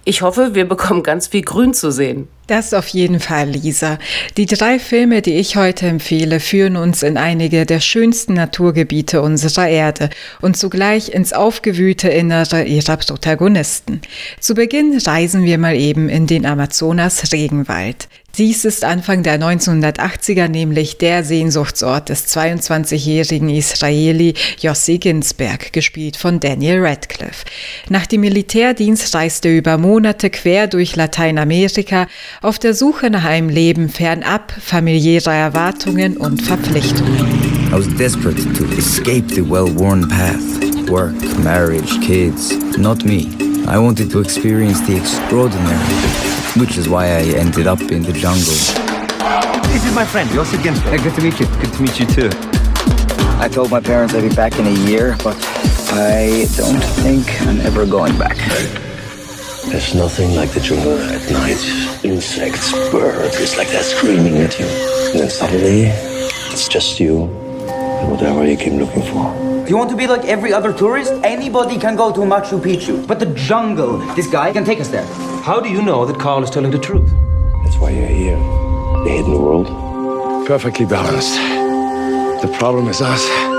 [0.05, 2.29] Ich hoffe, wir bekommen ganz viel Grün zu sehen.
[2.46, 3.98] Das auf jeden Fall, Lisa.
[4.37, 9.68] Die drei Filme, die ich heute empfehle, führen uns in einige der schönsten Naturgebiete unserer
[9.68, 10.11] Erde
[10.42, 14.02] und zugleich ins aufgewühlte Innere ihrer Protagonisten.
[14.40, 18.09] Zu Beginn reisen wir mal eben in den Amazonas-Regenwald.
[18.37, 26.40] Dies ist Anfang der 1980er nämlich der Sehnsuchtsort des 22-jährigen Israeli Yossi Ginsberg, gespielt von
[26.40, 27.44] Daniel Radcliffe.
[27.90, 32.09] Nach dem Militärdienst reiste er über Monate quer durch Lateinamerika
[32.42, 37.44] auf der Suche nach einem Leben fernab familiärer Erwartungen und Verpflichtungen.
[37.70, 40.40] I was desperate to escape the well-worn path.
[40.88, 42.53] Work, marriage, kids.
[42.77, 43.29] Not me.
[43.66, 45.79] I wanted to experience the extraordinary,
[46.57, 48.55] which is why I ended up in the jungle.
[49.73, 51.03] This is my friend, Yossi Ginsberg.
[51.03, 51.47] good to meet you.
[51.47, 52.31] Good to meet you too.
[53.40, 55.37] I told my parents I'd be back in a year, but
[55.92, 58.37] I don't think I'm ever going back.
[59.70, 61.59] There's nothing like the jungle at night.
[62.05, 64.66] Insects, birds, it's like they're screaming at you.
[64.66, 65.83] And then suddenly,
[66.53, 69.33] it's just you and whatever you came looking for.
[69.64, 71.12] Do you want to be like every other tourist?
[71.24, 73.07] Anybody can go to Machu Picchu.
[73.07, 75.07] But the jungle, this guy can take us there.
[75.42, 77.11] How do you know that Carl is telling the truth?
[77.64, 78.37] That's why you're here.
[79.05, 79.66] The hidden world.
[80.46, 81.37] Perfectly balanced.
[82.42, 83.53] The problem is us.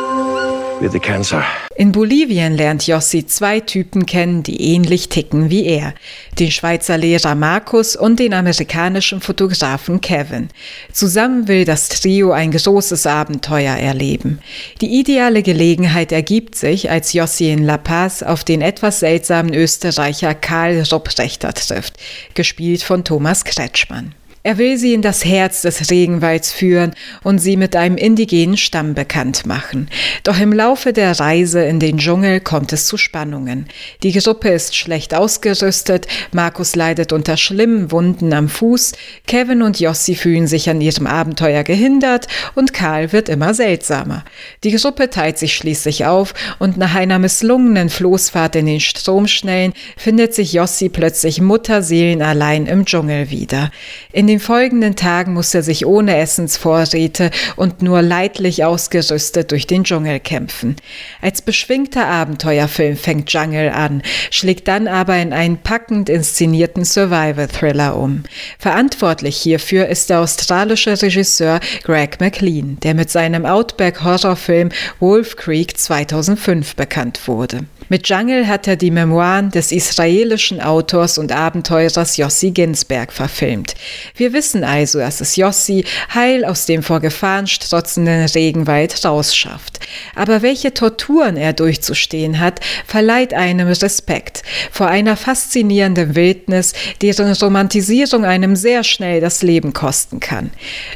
[1.75, 5.93] In Bolivien lernt Jossi zwei Typen kennen, die ähnlich ticken wie er.
[6.39, 10.49] Den Schweizer Lehrer Markus und den amerikanischen Fotografen Kevin.
[10.91, 14.39] Zusammen will das Trio ein großes Abenteuer erleben.
[14.81, 20.33] Die ideale Gelegenheit ergibt sich, als Jossi in La Paz auf den etwas seltsamen Österreicher
[20.33, 21.93] Karl Rupprechter trifft,
[22.33, 24.13] gespielt von Thomas Kretschmann.
[24.45, 28.93] Er will sie in das Herz des Regenwalds führen und sie mit einem indigenen Stamm
[28.93, 29.89] bekannt machen.
[30.21, 33.65] Doch im Laufe der Reise in den Dschungel kommt es zu Spannungen.
[34.03, 38.91] Die Gruppe ist schlecht ausgerüstet, Markus leidet unter schlimmen Wunden am Fuß,
[39.25, 44.25] Kevin und Jossi fühlen sich an ihrem Abenteuer gehindert und Karl wird immer seltsamer.
[44.63, 50.35] Die Gruppe teilt sich schließlich auf und nach einer misslungenen Floßfahrt in den Stromschnellen findet
[50.35, 53.71] sich Jossi plötzlich mutterseelenallein im Dschungel wieder.
[54.11, 59.85] In den folgenden Tagen muss er sich ohne Essensvorräte und nur leidlich ausgerüstet durch den
[59.85, 60.75] Dschungel kämpfen.
[61.21, 68.23] Als beschwingter Abenteuerfilm fängt Jungle an, schlägt dann aber in einen packend inszenierten Survival-Thriller um.
[68.59, 74.69] Verantwortlich hierfür ist der australische Regisseur Greg McLean, der mit seinem Outback-Horrorfilm
[74.99, 77.67] Wolf Creek 2005 bekannt wurde.
[77.87, 83.75] Mit Jungle hat er die Memoiren des israelischen Autors und Abenteurers Yossi Ginsberg verfilmt.
[84.15, 89.79] Wir wissen also, dass es Yossi heil aus dem vor Gefahren strotzenden Regenwald rausschafft.
[90.15, 98.25] Aber welche Torturen er durchzustehen hat, verleiht einem Respekt vor einer faszinierenden Wildnis, deren Romantisierung
[98.25, 100.49] einem sehr schnell das Leben kosten kann.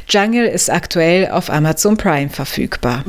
[0.08, 3.04] Jungle ist aktuell auf Amazon Prime verfügbar.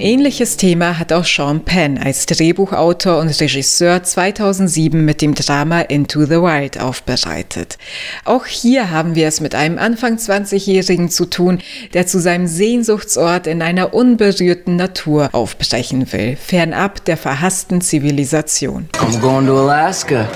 [0.00, 5.82] Ein ähnliches Thema hat auch Sean Penn als Drehbuchautor und Regisseur 2007 mit dem Drama
[5.82, 7.76] Into the Wild aufbereitet.
[8.24, 11.58] Auch hier haben wir es mit einem Anfang 20-Jährigen zu tun,
[11.92, 18.88] der zu seinem Sehnsuchtsort in einer unberührten Natur aufbrechen will, fernab der verhassten Zivilisation.
[18.94, 20.26] I'm going to Alaska.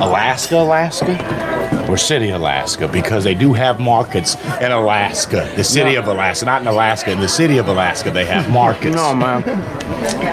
[0.00, 1.75] Alaska, Alaska?
[1.88, 5.50] Or City, Alaska, because they do have markets in Alaska.
[5.54, 7.12] The city of Alaska, not in Alaska.
[7.12, 8.96] In the city of Alaska, they have markets.
[8.96, 9.42] No, man.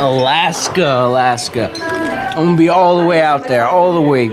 [0.02, 1.72] Alaska, Alaska.
[2.36, 4.30] I'm gonna be all the way out there, all the way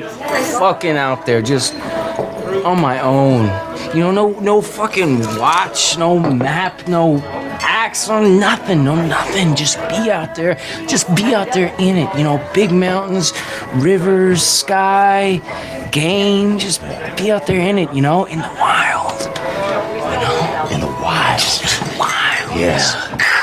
[0.59, 1.75] fucking out there, just
[2.65, 3.49] on my own.
[3.93, 7.19] You know, no no fucking watch, no map, no
[7.61, 9.57] axe, no nothing, no nothing.
[9.57, 10.55] Just be out there.
[10.87, 12.17] Just be out there in it.
[12.17, 13.33] You know, big mountains,
[13.75, 15.41] rivers, sky,
[15.91, 16.59] game.
[16.59, 16.83] Just
[17.17, 19.21] be out there in it, you know, in the wild.
[19.23, 21.43] You know, in the wild.
[21.99, 22.61] Wild.
[22.61, 23.39] Yeah.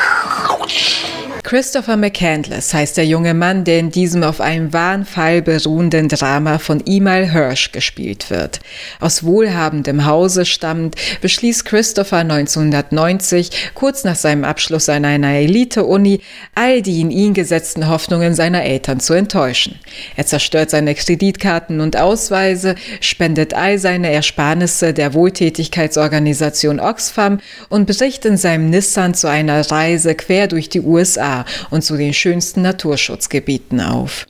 [1.47, 6.59] Christopher McCandless heißt der junge Mann, der in diesem auf einem wahren Fall beruhenden Drama
[6.59, 8.59] von Emil Hirsch gespielt wird.
[8.99, 16.19] Aus wohlhabendem Hause stammend, beschließt Christopher 1990, kurz nach seinem Abschluss an einer Elite-Uni,
[16.53, 19.79] all die in ihn gesetzten Hoffnungen seiner Eltern zu enttäuschen.
[20.17, 28.25] Er zerstört seine Kreditkarten und Ausweise, spendet all seine Ersparnisse der Wohltätigkeitsorganisation Oxfam und bricht
[28.25, 31.36] in seinem Nissan zu einer Reise quer durch die USA
[31.69, 34.25] und zu den schönsten Naturschutzgebieten auf.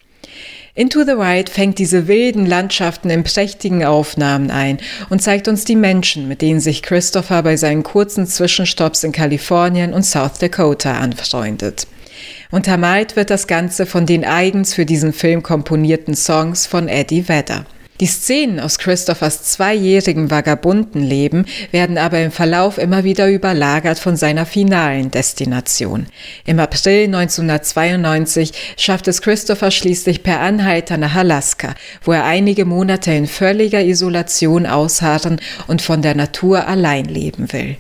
[0.78, 4.78] Into the Wild fängt diese wilden Landschaften in prächtigen Aufnahmen ein
[5.10, 9.92] und zeigt uns die Menschen, mit denen sich Christopher bei seinen kurzen Zwischenstopps in Kalifornien
[9.94, 11.88] und South Dakota anfreundet.
[12.52, 17.66] Untermalt wird das Ganze von den eigens für diesen Film komponierten Songs von Eddie Vedder.
[18.00, 24.46] Die Szenen aus Christophers zweijährigem Vagabundenleben werden aber im Verlauf immer wieder überlagert von seiner
[24.46, 26.06] finalen Destination.
[26.46, 33.12] Im April 1992 schafft es Christopher schließlich per Anhalter nach Alaska, wo er einige Monate
[33.14, 37.78] in völliger Isolation ausharren und von der Natur allein leben will.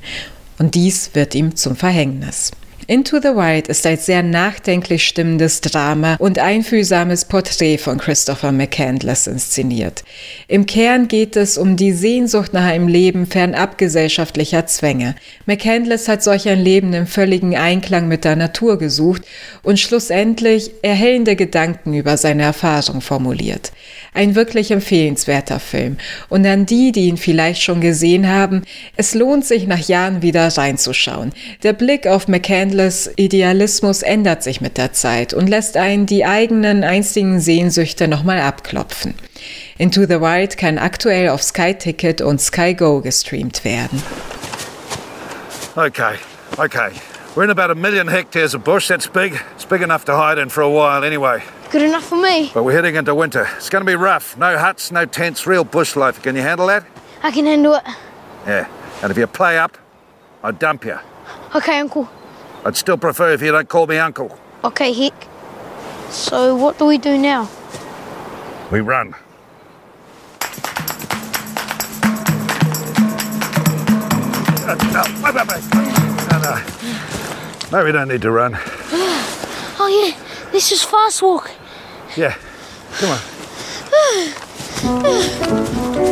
[0.58, 2.52] Und dies wird ihm zum Verhängnis.
[2.90, 9.28] Into the Wild ist ein sehr nachdenklich stimmendes Drama und einfühlsames Porträt von Christopher McCandless
[9.28, 10.06] inszeniert.
[10.48, 15.16] Im Kern geht es um die Sehnsucht nach einem Leben fernab gesellschaftlicher Zwänge.
[15.46, 19.24] McCandless hat solch ein Leben im völligen Einklang mit der Natur gesucht
[19.64, 23.74] und schlussendlich erhellende Gedanken über seine Erfahrung formuliert.
[24.18, 25.98] Ein wirklich empfehlenswerter Film.
[26.28, 28.64] Und an die, die ihn vielleicht schon gesehen haben,
[28.96, 31.34] es lohnt sich nach Jahren wieder reinzuschauen.
[31.62, 36.84] Der Blick auf McCandless Idealismus ändert sich mit der Zeit und lässt einen die eigenen
[36.84, 39.14] einstigen Sehnsüchte nochmal abklopfen.
[39.78, 44.02] Into the Wild kann aktuell auf Sky Ticket und Sky Go gestreamt werden.
[45.76, 46.16] Okay,
[46.58, 46.90] okay.
[47.36, 48.88] We're in about a million hectares of bush.
[48.88, 49.40] That's big.
[49.54, 51.44] It's big enough to hide in for a while anyway.
[51.70, 52.50] Good enough for me.
[52.54, 53.48] But we're heading into winter.
[53.58, 54.38] It's going to be rough.
[54.38, 56.22] No huts, no tents, real bush life.
[56.22, 56.86] Can you handle that?
[57.24, 57.84] I can handle it.
[58.46, 58.68] Yeah.
[59.02, 59.78] And if you play up,
[60.44, 60.98] I'd dump you.
[61.56, 62.08] Okay, Uncle.
[62.64, 64.40] I'd still prefer if you don't call me Uncle.
[64.64, 65.14] Okay, Hick.
[66.10, 67.50] So, what do we do now?
[68.72, 69.14] We run.
[74.68, 75.04] No.
[75.32, 76.62] No, no.
[77.72, 78.58] No, we don't need to run.
[79.80, 80.27] Oh, yeah.
[80.58, 81.52] This is fast walk.
[82.16, 82.36] Yeah.
[82.98, 83.12] Come
[85.92, 86.07] on.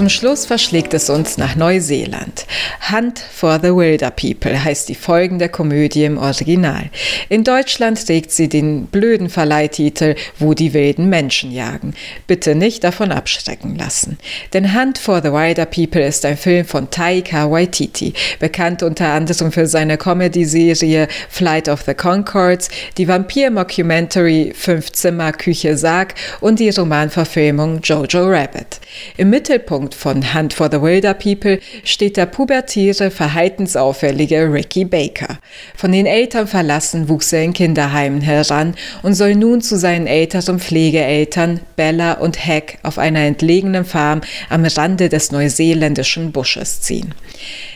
[0.00, 2.46] Zum Schluss verschlägt es uns nach Neuseeland.
[2.90, 6.88] Hunt for the Wilder People heißt die folgende Komödie im Original.
[7.28, 11.92] In Deutschland trägt sie den blöden Verleihtitel Wo die wilden Menschen jagen.
[12.26, 14.16] Bitte nicht davon abschrecken lassen.
[14.54, 19.52] Denn Hunt for the Wilder People ist ein Film von Taika Waititi, bekannt unter anderem
[19.52, 26.70] für seine Comedy-Serie Flight of the Concords, die Vampir-Mockumentary Fünf Zimmer Küche Sarg und die
[26.70, 28.80] Romanverfilmung Jojo Rabbit.
[29.18, 35.38] Im Mittelpunkt von Hunt for the Wilder People steht der pubertiere, verhaltensauffällige Ricky Baker.
[35.76, 40.60] Von den Eltern verlassen wuchs er in Kinderheimen heran und soll nun zu seinen älteren
[40.60, 47.14] Pflegeeltern Bella und Hack auf einer entlegenen Farm am Rande des neuseeländischen Busches ziehen.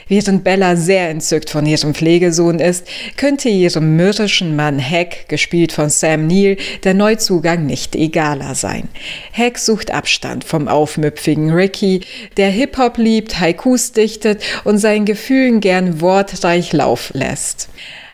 [0.08, 2.86] Während Bella sehr entzückt von ihrem Pflegesohn ist,
[3.16, 8.88] könnte ihrem mürrischen Mann Hack, gespielt von Sam Neill, der Neuzugang nicht egaler sein.
[9.32, 12.02] Hack sucht Abstand vom aufmüpfigen Ricky,
[12.36, 17.68] der Hip-Hop liebt, Haikus dichtet und seinen Gefühlen gern wortreich Lauf lässt.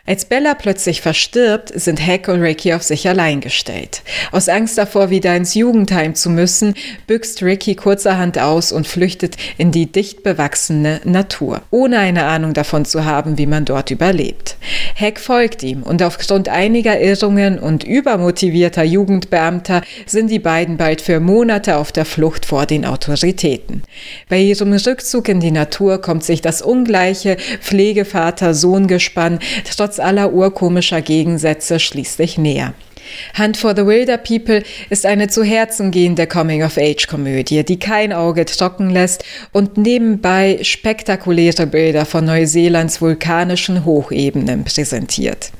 [0.07, 4.01] Als Bella plötzlich verstirbt, sind Hack und Ricky auf sich allein gestellt.
[4.31, 6.73] Aus Angst davor, wieder ins Jugendheim zu müssen,
[7.05, 12.83] büxt Ricky kurzerhand aus und flüchtet in die dicht bewachsene Natur, ohne eine Ahnung davon
[12.83, 14.55] zu haben, wie man dort überlebt.
[14.95, 21.19] Hack folgt ihm und aufgrund einiger Irrungen und übermotivierter Jugendbeamter sind die beiden bald für
[21.19, 23.83] Monate auf der Flucht vor den Autoritäten.
[24.29, 29.37] Bei ihrem Rückzug in die Natur kommt sich das ungleiche Pflegevater-Sohn-Gespann
[29.90, 32.73] trotz aller urkomischer Gegensätze schließlich näher.
[33.37, 38.89] Hunt for the Wilder People ist eine zu Herzen gehende Coming-of-Age-Komödie, die kein Auge trocken
[38.89, 45.51] lässt und nebenbei spektakuläre Bilder von Neuseelands vulkanischen Hochebenen präsentiert.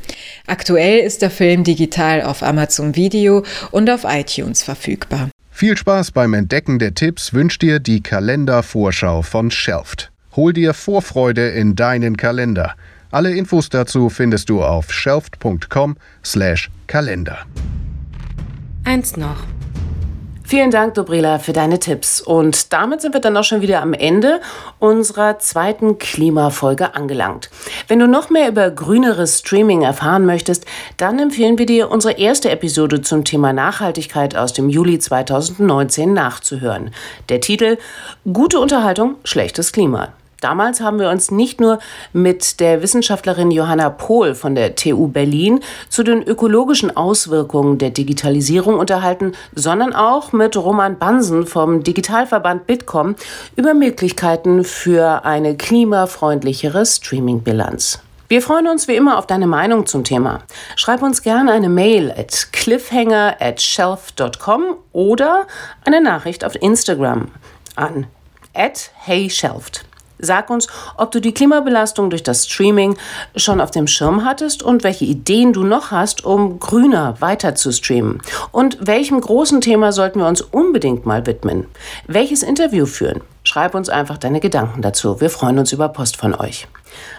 [0.48, 5.30] Aktuell ist der Film digital auf Amazon Video und auf iTunes verfügbar.
[5.52, 10.12] Viel Spaß beim Entdecken der Tipps wünscht dir die Kalendervorschau von Shelft.
[10.36, 12.76] Hol dir Vorfreude in deinen Kalender.
[13.12, 17.38] Alle Infos dazu findest du auf shelft.com/kalender.
[18.84, 19.38] Eins noch.
[20.52, 22.20] Vielen Dank, Dobrila, für deine Tipps.
[22.20, 24.42] Und damit sind wir dann auch schon wieder am Ende
[24.80, 27.50] unserer zweiten Klimafolge angelangt.
[27.88, 30.66] Wenn du noch mehr über grüneres Streaming erfahren möchtest,
[30.98, 36.92] dann empfehlen wir dir, unsere erste Episode zum Thema Nachhaltigkeit aus dem Juli 2019 nachzuhören.
[37.30, 37.78] Der Titel
[38.26, 40.10] Gute Unterhaltung, schlechtes Klima.
[40.42, 41.78] Damals haben wir uns nicht nur
[42.14, 48.80] mit der Wissenschaftlerin Johanna Pohl von der TU Berlin zu den ökologischen Auswirkungen der Digitalisierung
[48.80, 53.16] unterhalten, sondern auch mit Roman Bansen vom Digitalverband Bitkom
[53.56, 58.00] über Möglichkeiten für eine klimafreundlichere Streaming-Bilanz.
[58.28, 60.40] Wir freuen uns wie immer auf deine Meinung zum Thema.
[60.76, 65.46] Schreib uns gerne eine Mail at cliffhanger at shelf.com oder
[65.86, 67.28] eine Nachricht auf Instagram
[67.76, 68.08] an
[68.56, 69.86] at heyshelft.
[70.22, 70.68] Sag uns,
[70.98, 72.96] ob du die Klimabelastung durch das Streaming
[73.36, 77.72] schon auf dem Schirm hattest und welche Ideen du noch hast, um grüner weiter zu
[77.72, 78.22] streamen.
[78.52, 81.66] Und welchem großen Thema sollten wir uns unbedingt mal widmen?
[82.08, 83.22] Welches Interview führen?
[83.44, 85.20] Schreib uns einfach deine Gedanken dazu.
[85.20, 86.68] Wir freuen uns über Post von euch.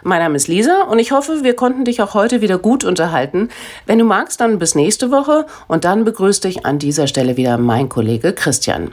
[0.04, 3.48] Mein Name ist Lisa und ich hoffe, wir konnten dich auch heute wieder gut unterhalten.
[3.86, 7.58] Wenn du magst, dann bis nächste Woche und dann begrüßt dich an dieser Stelle wieder
[7.58, 8.92] mein Kollege Christian.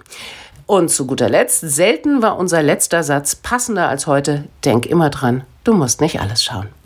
[0.69, 4.43] Und zu guter Letzt, selten war unser letzter Satz passender als heute.
[4.63, 6.69] Denk immer dran, du musst nicht alles schauen.